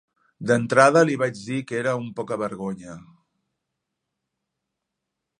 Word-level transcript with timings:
D'entrada 0.51 1.01
li 1.09 1.17
vaig 1.23 1.35
dir 1.49 1.59
que 1.71 1.77
era 1.81 1.93
un 2.03 2.07
pocavergonya. 2.19 2.95